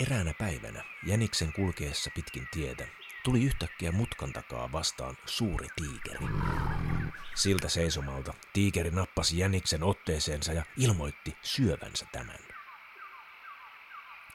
Eräänä 0.00 0.34
päivänä 0.38 0.84
Jäniksen 1.06 1.52
kulkeessa 1.52 2.10
pitkin 2.14 2.48
tietä 2.50 2.86
tuli 3.24 3.44
yhtäkkiä 3.44 3.92
mutkan 3.92 4.32
takaa 4.32 4.72
vastaan 4.72 5.16
suuri 5.26 5.66
tiikeri. 5.76 6.26
Siltä 7.34 7.68
seisomalta 7.68 8.34
tiikeri 8.52 8.90
nappasi 8.90 9.38
Jäniksen 9.38 9.82
otteeseensa 9.82 10.52
ja 10.52 10.62
ilmoitti 10.76 11.36
syövänsä 11.42 12.06
tämän. 12.12 12.38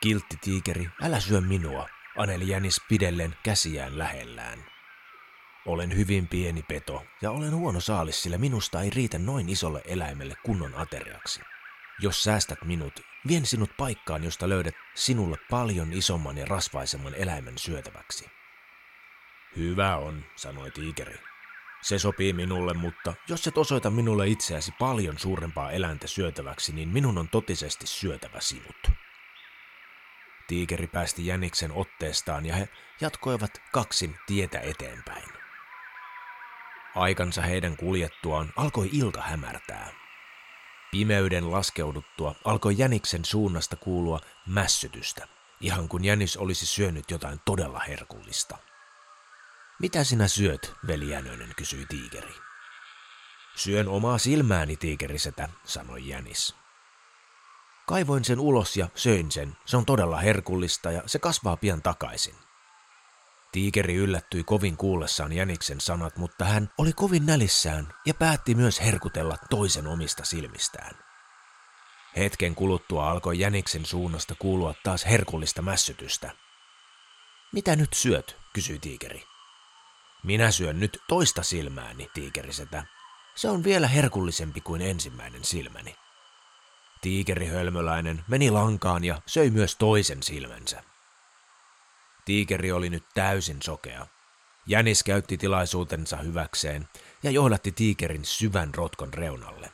Kiltti 0.01 0.37
tiikeri, 0.41 0.89
älä 1.01 1.19
syö 1.19 1.41
minua, 1.41 1.89
aneli 2.17 2.47
Jänis 2.47 2.81
pidellen 2.89 3.35
käsiään 3.43 3.97
lähellään. 3.97 4.65
Olen 5.65 5.95
hyvin 5.95 6.27
pieni 6.27 6.63
peto 6.63 7.05
ja 7.21 7.31
olen 7.31 7.55
huono 7.55 7.79
saalis, 7.79 8.23
sillä 8.23 8.37
minusta 8.37 8.81
ei 8.81 8.89
riitä 8.89 9.19
noin 9.19 9.49
isolle 9.49 9.81
eläimelle 9.85 10.35
kunnon 10.45 10.75
ateriaksi. 10.75 11.41
Jos 11.99 12.23
säästät 12.23 12.59
minut, 12.65 13.12
vien 13.27 13.45
sinut 13.45 13.77
paikkaan, 13.77 14.23
josta 14.23 14.49
löydät 14.49 14.75
sinulle 14.95 15.37
paljon 15.49 15.93
isomman 15.93 16.37
ja 16.37 16.45
rasvaisemman 16.45 17.15
eläimen 17.15 17.57
syötäväksi. 17.57 18.25
Hyvä 19.57 19.97
on, 19.97 20.25
sanoi 20.35 20.71
tiikeri. 20.71 21.15
Se 21.81 21.99
sopii 21.99 22.33
minulle, 22.33 22.73
mutta 22.73 23.13
jos 23.27 23.47
et 23.47 23.57
osoita 23.57 23.89
minulle 23.89 24.27
itseäsi 24.27 24.71
paljon 24.79 25.19
suurempaa 25.19 25.71
eläintä 25.71 26.07
syötäväksi, 26.07 26.73
niin 26.73 26.89
minun 26.89 27.17
on 27.17 27.29
totisesti 27.29 27.87
syötävä 27.87 28.39
sinut. 28.39 28.91
Tiikeri 30.47 30.87
päästi 30.87 31.25
jäniksen 31.25 31.71
otteestaan 31.71 32.45
ja 32.45 32.55
he 32.55 32.69
jatkoivat 33.01 33.51
kaksin 33.71 34.15
tietä 34.27 34.59
eteenpäin. 34.59 35.29
Aikansa 36.95 37.41
heidän 37.41 37.77
kuljettuaan 37.77 38.53
alkoi 38.55 38.89
ilta 38.91 39.21
hämärtää. 39.21 40.02
Pimeyden 40.93 41.51
laskeuduttua 41.51 42.35
alkoi 42.45 42.77
jäniksen 42.77 43.25
suunnasta 43.25 43.75
kuulua 43.75 44.19
mässytystä, 44.47 45.27
ihan 45.61 45.89
kun 45.89 46.05
jänis 46.05 46.37
olisi 46.37 46.65
syönyt 46.65 47.11
jotain 47.11 47.39
todella 47.45 47.79
herkullista. 47.79 48.57
Mitä 49.79 50.03
sinä 50.03 50.27
syöt, 50.27 50.73
veli 50.87 51.09
Jänönen, 51.09 51.49
kysyi 51.57 51.85
tiikeri. 51.85 52.33
Syön 53.55 53.87
omaa 53.87 54.17
silmääni, 54.17 54.77
tiikerisetä, 54.77 55.49
sanoi 55.63 56.07
jänis. 56.07 56.55
Kaivoin 57.87 58.25
sen 58.25 58.39
ulos 58.39 58.77
ja 58.77 58.89
söin 58.95 59.31
sen. 59.31 59.57
Se 59.65 59.77
on 59.77 59.85
todella 59.85 60.17
herkullista 60.17 60.91
ja 60.91 61.03
se 61.05 61.19
kasvaa 61.19 61.57
pian 61.57 61.81
takaisin. 61.81 62.35
Tiikeri 63.53 63.95
yllättyi 63.95 64.43
kovin 64.43 64.77
kuullessaan 64.77 65.33
Jäniksen 65.33 65.81
sanat, 65.81 66.17
mutta 66.17 66.45
hän 66.45 66.69
oli 66.77 66.93
kovin 66.93 67.25
nälissään 67.25 67.93
ja 68.05 68.13
päätti 68.13 68.55
myös 68.55 68.81
herkutella 68.81 69.37
toisen 69.49 69.87
omista 69.87 70.25
silmistään. 70.25 70.95
Hetken 72.17 72.55
kuluttua 72.55 73.09
alkoi 73.11 73.39
Jäniksen 73.39 73.85
suunnasta 73.85 74.35
kuulua 74.39 74.73
taas 74.83 75.05
herkullista 75.05 75.61
mässytystä. 75.61 76.31
Mitä 77.51 77.75
nyt 77.75 77.93
syöt, 77.93 78.37
kysyi 78.53 78.79
tiikeri. 78.79 79.23
Minä 80.23 80.51
syön 80.51 80.79
nyt 80.79 80.97
toista 81.07 81.43
silmääni, 81.43 82.09
tiikerisetä. 82.13 82.83
Se 83.35 83.49
on 83.49 83.63
vielä 83.63 83.87
herkullisempi 83.87 84.61
kuin 84.61 84.81
ensimmäinen 84.81 85.43
silmäni. 85.43 85.95
Tiikeri 87.01 87.47
hölmöläinen 87.47 88.23
meni 88.27 88.51
lankaan 88.51 89.03
ja 89.03 89.21
söi 89.25 89.49
myös 89.49 89.75
toisen 89.75 90.23
silmänsä. 90.23 90.92
Tiikeri 92.25 92.71
oli 92.71 92.89
nyt 92.89 93.05
täysin 93.13 93.61
sokea. 93.61 94.07
Jänis 94.65 95.03
käytti 95.03 95.37
tilaisuutensa 95.37 96.17
hyväkseen 96.17 96.87
ja 97.23 97.31
johdatti 97.31 97.71
tiikerin 97.71 98.25
syvän 98.25 98.73
rotkon 98.75 99.13
reunalle. 99.13 99.73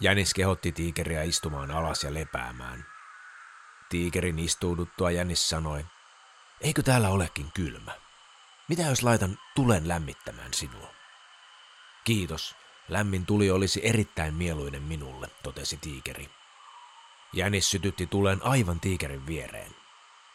Jänis 0.00 0.34
kehotti 0.34 0.72
tiikeriä 0.72 1.22
istumaan 1.22 1.70
alas 1.70 2.04
ja 2.04 2.14
lepäämään. 2.14 2.86
Tiikerin 3.88 4.38
istuuduttua 4.38 5.10
Jänis 5.10 5.48
sanoi, 5.48 5.84
eikö 6.60 6.82
täällä 6.82 7.08
olekin 7.08 7.52
kylmä? 7.54 7.92
Mitä 8.68 8.82
jos 8.82 9.02
laitan 9.02 9.38
tulen 9.54 9.88
lämmittämään 9.88 10.54
sinua? 10.54 10.94
Kiitos, 12.04 12.54
lämmin 12.88 13.26
tuli 13.26 13.50
olisi 13.50 13.80
erittäin 13.82 14.34
mieluinen 14.34 14.82
minulle, 14.82 15.28
totesi 15.42 15.76
tiikeri. 15.76 16.30
Jänis 17.32 17.70
sytytti 17.70 18.06
tulen 18.06 18.42
aivan 18.42 18.80
tiikerin 18.80 19.26
viereen. 19.26 19.81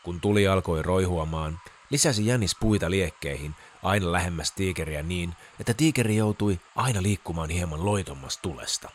Kun 0.07 0.21
tuli 0.21 0.47
alkoi 0.47 0.81
roihuamaan, 0.81 1.59
lisäsi 1.89 2.25
Jänis 2.25 2.55
puita 2.59 2.91
liekkeihin 2.91 3.55
aina 3.83 4.11
lähemmäs 4.11 4.51
tiikeriä 4.51 5.03
niin, 5.03 5.33
että 5.59 5.73
tiikeri 5.73 6.15
joutui 6.15 6.59
aina 6.75 7.01
liikkumaan 7.01 7.49
hieman 7.49 7.85
loitommasta 7.85 8.41
tulesta. 8.41 8.89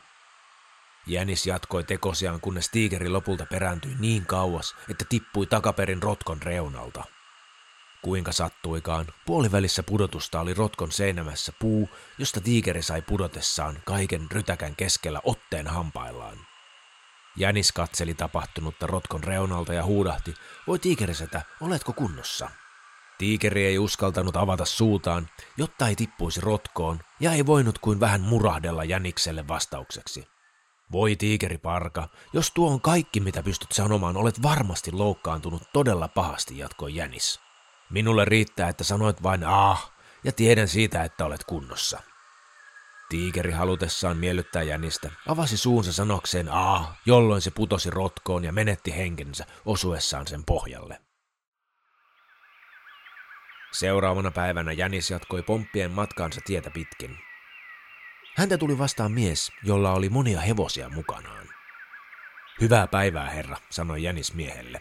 Jänis 1.06 1.46
jatkoi 1.46 1.84
tekosiaan, 1.84 2.40
kunnes 2.40 2.68
tiikeri 2.68 3.08
lopulta 3.08 3.46
perääntyi 3.50 3.96
niin 3.98 4.26
kauas, 4.26 4.76
että 4.90 5.04
tippui 5.08 5.46
takaperin 5.46 6.02
rotkon 6.02 6.42
reunalta. 6.42 7.04
Kuinka 8.02 8.32
sattuikaan, 8.32 9.06
puolivälissä 9.26 9.82
pudotusta 9.82 10.40
oli 10.40 10.54
rotkon 10.54 10.92
seinämässä 10.92 11.52
puu, 11.58 11.88
josta 12.18 12.40
tiikeri 12.40 12.82
sai 12.82 13.02
pudotessaan 13.02 13.78
kaiken 13.84 14.26
rytäkän 14.30 14.76
keskellä 14.76 15.20
otteen 15.24 15.66
hampaillaan. 15.66 16.51
Jänis 17.36 17.72
katseli 17.72 18.14
tapahtunutta 18.14 18.86
rotkon 18.86 19.24
reunalta 19.24 19.74
ja 19.74 19.84
huudahti, 19.84 20.34
voi 20.66 20.78
tiikerisetä, 20.78 21.42
oletko 21.60 21.92
kunnossa? 21.92 22.50
Tiikeri 23.18 23.66
ei 23.66 23.78
uskaltanut 23.78 24.36
avata 24.36 24.64
suutaan, 24.64 25.28
jotta 25.56 25.88
ei 25.88 25.96
tippuisi 25.96 26.40
rotkoon, 26.40 27.00
ja 27.20 27.32
ei 27.32 27.46
voinut 27.46 27.78
kuin 27.78 28.00
vähän 28.00 28.20
murahdella 28.20 28.84
Jänikselle 28.84 29.48
vastaukseksi. 29.48 30.26
Voi 30.92 31.16
tiikeri 31.16 31.58
parka, 31.58 32.08
jos 32.32 32.50
tuo 32.50 32.70
on 32.70 32.80
kaikki 32.80 33.20
mitä 33.20 33.42
pystyt 33.42 33.72
sanomaan, 33.72 34.16
olet 34.16 34.42
varmasti 34.42 34.92
loukkaantunut 34.92 35.62
todella 35.72 36.08
pahasti, 36.08 36.58
jatkoi 36.58 36.94
Jänis. 36.94 37.40
Minulle 37.90 38.24
riittää, 38.24 38.68
että 38.68 38.84
sanoit 38.84 39.22
vain 39.22 39.44
ah, 39.44 39.92
ja 40.24 40.32
tiedän 40.32 40.68
siitä, 40.68 41.04
että 41.04 41.24
olet 41.24 41.44
kunnossa. 41.44 42.11
Tiikeri 43.12 43.52
halutessaan 43.52 44.16
miellyttää 44.16 44.62
jänistä 44.62 45.10
avasi 45.28 45.56
suunsa 45.56 45.92
sanokseen 45.92 46.48
ah, 46.48 46.98
jolloin 47.06 47.40
se 47.42 47.50
putosi 47.50 47.90
rotkoon 47.90 48.44
ja 48.44 48.52
menetti 48.52 48.96
henkensä 48.96 49.46
osuessaan 49.64 50.26
sen 50.26 50.44
pohjalle. 50.44 51.00
Seuraavana 53.72 54.30
päivänä 54.30 54.72
Jänis 54.72 55.10
jatkoi 55.10 55.42
pomppien 55.42 55.90
matkaansa 55.90 56.40
tietä 56.44 56.70
pitkin. 56.70 57.18
Häntä 58.36 58.58
tuli 58.58 58.78
vastaan 58.78 59.12
mies, 59.12 59.52
jolla 59.64 59.92
oli 59.92 60.08
monia 60.08 60.40
hevosia 60.40 60.88
mukanaan. 60.88 61.46
Hyvää 62.60 62.86
päivää, 62.86 63.30
herra, 63.30 63.56
sanoi 63.70 64.02
Jänis 64.02 64.34
miehelle. 64.34 64.80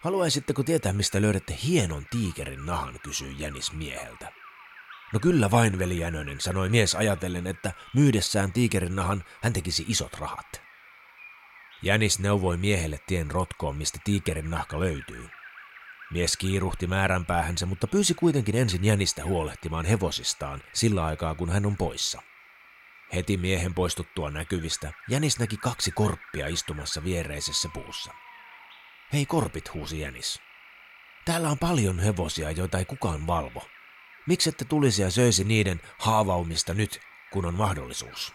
Haluaisitteko 0.00 0.62
tietää, 0.62 0.92
mistä 0.92 1.22
löydätte 1.22 1.58
hienon 1.64 2.06
tiikerin 2.10 2.66
nahan, 2.66 2.94
kysyi 3.02 3.34
Jänis 3.38 3.72
mieheltä. 3.72 4.45
No 5.12 5.20
kyllä 5.20 5.50
vain, 5.50 5.78
veli 5.78 5.98
Jänönen, 5.98 6.40
sanoi 6.40 6.68
mies 6.68 6.94
ajatellen, 6.94 7.46
että 7.46 7.72
myydessään 7.94 8.52
tiikerin 8.52 8.96
nahan 8.96 9.24
hän 9.42 9.52
tekisi 9.52 9.84
isot 9.88 10.14
rahat. 10.14 10.62
Jänis 11.82 12.18
neuvoi 12.18 12.56
miehelle 12.56 13.00
tien 13.06 13.30
rotkoon, 13.30 13.76
mistä 13.76 13.98
tiikerin 14.04 14.50
nahka 14.50 14.80
löytyy. 14.80 15.28
Mies 16.10 16.36
kiiruhti 16.36 16.86
määränpäähänsä, 16.86 17.66
mutta 17.66 17.86
pyysi 17.86 18.14
kuitenkin 18.14 18.56
ensin 18.56 18.84
Jänistä 18.84 19.24
huolehtimaan 19.24 19.84
hevosistaan 19.84 20.62
sillä 20.72 21.04
aikaa, 21.04 21.34
kun 21.34 21.50
hän 21.50 21.66
on 21.66 21.76
poissa. 21.76 22.22
Heti 23.14 23.36
miehen 23.36 23.74
poistuttua 23.74 24.30
näkyvistä, 24.30 24.92
Jänis 25.08 25.38
näki 25.38 25.56
kaksi 25.56 25.90
korppia 25.90 26.46
istumassa 26.46 27.04
viereisessä 27.04 27.68
puussa. 27.74 28.12
Hei 29.12 29.26
korpit, 29.26 29.74
huusi 29.74 30.00
Jänis. 30.00 30.40
Täällä 31.24 31.48
on 31.48 31.58
paljon 31.58 31.98
hevosia, 31.98 32.50
joita 32.50 32.78
ei 32.78 32.84
kukaan 32.84 33.26
valvo. 33.26 33.68
Miksi 34.26 34.48
ette 34.48 34.64
tulisi 34.64 35.02
ja 35.02 35.10
söisi 35.10 35.44
niiden 35.44 35.80
haavaumista 35.98 36.74
nyt, 36.74 37.00
kun 37.32 37.44
on 37.44 37.54
mahdollisuus? 37.54 38.34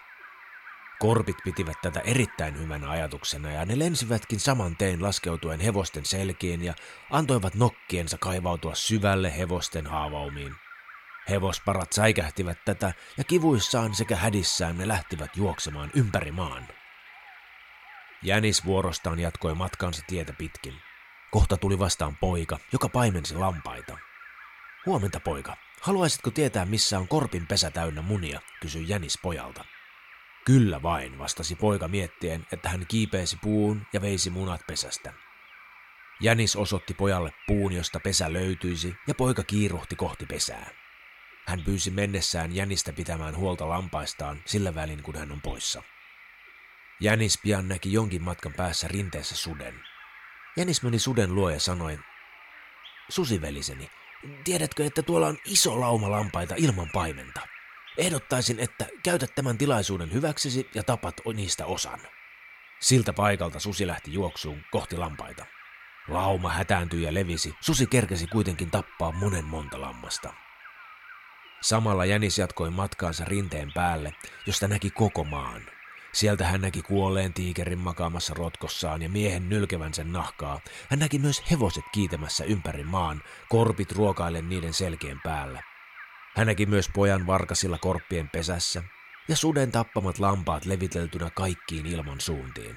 Korpit 1.00 1.38
pitivät 1.44 1.82
tätä 1.82 2.00
erittäin 2.00 2.60
hyvänä 2.60 2.90
ajatuksena 2.90 3.52
ja 3.52 3.66
ne 3.66 3.80
lensivätkin 3.80 4.40
saman 4.40 4.78
tein 4.78 5.04
laskeutuen 5.04 5.60
hevosten 5.60 6.06
selkiin 6.06 6.64
ja 6.64 6.74
antoivat 7.10 7.56
nokkiensa 7.56 8.18
kaivautua 8.18 8.76
syvälle 8.76 9.38
hevosten 9.38 9.88
haavaumiin. 9.88 10.56
Hevosparat 11.30 11.94
säikähtivät 11.94 12.58
tätä 12.66 12.94
ja 13.18 13.24
kivuissaan 13.24 13.96
sekä 13.96 14.16
hädissään 14.16 14.78
ne 14.78 14.88
lähtivät 14.88 15.38
juoksemaan 15.38 15.92
ympäri 15.96 16.32
maan. 16.32 16.68
Jänis 18.24 18.66
vuorostaan 18.66 19.20
jatkoi 19.20 19.56
matkansa 19.56 20.04
tietä 20.08 20.34
pitkin. 20.34 20.74
Kohta 21.32 21.58
tuli 21.58 21.80
vastaan 21.80 22.18
poika, 22.18 22.58
joka 22.74 22.90
paimensi 22.90 23.36
lampaita. 23.36 23.98
Huomenta 24.86 25.20
poika, 25.20 25.58
haluaisitko 25.82 26.32
tietää 26.32 26.66
missä 26.66 27.00
on 27.00 27.08
korpin 27.08 27.48
pesä 27.48 27.72
täynnä 27.72 28.02
munia, 28.02 28.42
kysyi 28.62 28.90
Jänis 28.90 29.20
pojalta. 29.22 29.66
Kyllä 30.46 30.82
vain, 30.82 31.20
vastasi 31.20 31.56
poika 31.56 31.88
miettien, 31.88 32.48
että 32.52 32.70
hän 32.70 32.86
kiipeisi 32.88 33.38
puun 33.42 33.88
ja 33.94 34.02
veisi 34.02 34.30
munat 34.30 34.62
pesästä. 34.68 35.14
Jänis 36.22 36.56
osoitti 36.56 36.94
pojalle 36.94 37.34
puun, 37.48 37.74
josta 37.74 38.00
pesä 38.00 38.34
löytyisi, 38.34 38.96
ja 39.08 39.16
poika 39.16 39.44
kiiruhti 39.44 39.96
kohti 39.96 40.26
pesää. 40.26 40.70
Hän 41.48 41.64
pyysi 41.64 41.92
mennessään 41.92 42.56
Jänistä 42.56 42.94
pitämään 42.94 43.38
huolta 43.38 43.70
lampaistaan 43.70 44.42
sillä 44.46 44.76
välin, 44.76 45.04
kun 45.04 45.16
hän 45.16 45.32
on 45.32 45.42
poissa. 45.42 45.84
Jänis 47.00 47.40
pian 47.44 47.68
näki 47.68 47.94
jonkin 47.94 48.24
matkan 48.24 48.54
päässä 48.54 48.88
rinteessä 48.88 49.36
suden. 49.36 49.80
Jänis 50.58 50.84
meni 50.84 51.00
suden 51.00 51.36
luo 51.36 51.50
ja 51.50 51.60
sanoi, 51.60 52.00
Susiveliseni, 53.10 53.90
tiedätkö, 54.44 54.86
että 54.86 55.04
tuolla 55.04 55.28
on 55.28 55.38
iso 55.46 55.80
lauma 55.80 56.12
lampaita 56.12 56.56
ilman 56.58 56.90
paimenta? 56.94 57.42
Ehdottaisin, 57.98 58.60
että 58.60 58.88
käytät 59.04 59.36
tämän 59.36 59.58
tilaisuuden 59.58 60.14
hyväksesi 60.14 60.70
ja 60.76 60.84
tapat 60.84 61.16
niistä 61.34 61.66
osan. 61.66 62.00
Siltä 62.80 63.14
paikalta 63.14 63.60
susi 63.60 63.88
lähti 63.88 64.14
juoksuun 64.14 64.62
kohti 64.72 64.98
lampaita. 64.98 65.46
Lauma 66.08 66.50
hätääntyi 66.50 67.04
ja 67.04 67.14
levisi. 67.14 67.54
Susi 67.62 67.86
kerkesi 67.86 68.28
kuitenkin 68.28 68.72
tappaa 68.72 69.12
monen 69.12 69.46
monta 69.46 69.82
lammasta. 69.82 70.34
Samalla 71.62 72.06
jänis 72.06 72.38
jatkoi 72.38 72.70
matkaansa 72.70 73.26
rinteen 73.26 73.72
päälle, 73.74 74.14
josta 74.48 74.68
näki 74.68 74.90
koko 74.90 75.24
maan. 75.24 75.62
Sieltä 76.14 76.48
hän 76.48 76.62
näki 76.62 76.82
kuolleen 76.82 77.34
tiikerin 77.34 77.80
makaamassa 77.80 78.34
rotkossaan 78.34 79.02
ja 79.02 79.10
miehen 79.10 79.50
nylkevän 79.50 79.94
sen 79.94 80.12
nahkaa. 80.14 80.60
Hän 80.90 81.00
näki 81.00 81.20
myös 81.20 81.52
hevoset 81.52 81.84
kiitämässä 81.92 82.44
ympäri 82.44 82.84
maan, 82.84 83.24
korpit 83.50 83.92
ruokaillen 83.92 84.50
niiden 84.50 84.74
selkien 84.74 85.22
päällä. 85.24 85.64
Hän 86.36 86.48
näki 86.48 86.66
myös 86.66 86.90
pojan 86.94 87.28
varkasilla 87.28 87.78
korppien 87.78 88.30
pesässä 88.30 88.84
ja 89.28 89.36
suden 89.36 89.72
tappamat 89.72 90.20
lampaat 90.20 90.66
leviteltynä 90.66 91.30
kaikkiin 91.30 91.86
ilman 91.86 92.22
suuntiin. 92.22 92.76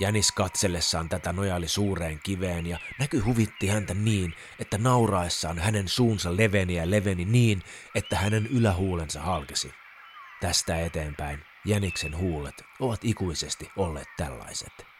Jänis 0.00 0.32
katsellessaan 0.32 1.08
tätä 1.08 1.32
nojaili 1.32 1.68
suureen 1.68 2.20
kiveen 2.22 2.66
ja 2.66 2.78
näky 2.98 3.18
huvitti 3.18 3.68
häntä 3.68 3.94
niin, 3.94 4.34
että 4.58 4.78
nauraessaan 4.78 5.58
hänen 5.58 5.88
suunsa 5.88 6.36
leveni 6.36 6.74
ja 6.74 6.90
leveni 6.90 7.24
niin, 7.24 7.62
että 7.94 8.16
hänen 8.16 8.46
ylähuulensa 8.46 9.20
halkesi. 9.20 9.74
Tästä 10.40 10.80
eteenpäin 10.80 11.44
Jäniksen 11.66 12.18
huulet 12.18 12.64
ovat 12.80 13.00
ikuisesti 13.04 13.70
olleet 13.76 14.08
tällaiset. 14.16 14.95